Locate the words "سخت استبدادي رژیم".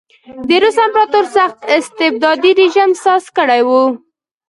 1.35-2.91